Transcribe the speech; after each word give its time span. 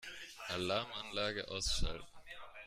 Alarmanlage 0.49 1.47
ausschalten. 1.47 2.07